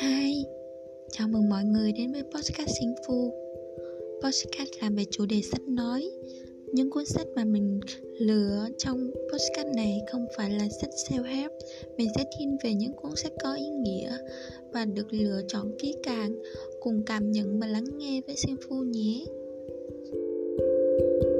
Hi, 0.00 0.44
chào 1.12 1.28
mừng 1.28 1.48
mọi 1.48 1.64
người 1.64 1.92
đến 1.92 2.12
với 2.12 2.22
Podcast 2.22 2.70
Sinh 2.80 2.94
Phu. 3.06 3.32
Podcast 4.22 4.70
làm 4.80 4.94
về 4.94 5.04
chủ 5.10 5.26
đề 5.26 5.42
sách 5.42 5.60
nói. 5.68 6.10
Những 6.72 6.90
cuốn 6.90 7.04
sách 7.04 7.26
mà 7.36 7.44
mình 7.44 7.80
lựa 8.18 8.66
trong 8.78 9.10
podcast 9.32 9.68
này 9.76 10.00
không 10.12 10.26
phải 10.36 10.50
là 10.50 10.68
sách 10.80 10.90
self-help. 10.90 11.48
Mình 11.96 12.08
sẽ 12.16 12.24
thiên 12.38 12.56
về 12.64 12.74
những 12.74 12.92
cuốn 12.92 13.16
sách 13.16 13.32
có 13.42 13.54
ý 13.54 13.68
nghĩa 13.68 14.16
Và 14.72 14.84
được 14.84 15.12
lựa 15.12 15.40
chọn 15.48 15.72
kỹ 15.78 15.94
càng 16.02 16.34
Cùng 16.80 17.02
cảm 17.06 17.32
nhận 17.32 17.60
và 17.60 17.66
lắng 17.66 17.98
nghe 17.98 18.20
với 18.26 18.36
Sinh 18.36 18.56
Phu 18.68 18.76
nhé. 18.76 19.24
thank 20.98 21.24
you 21.24 21.33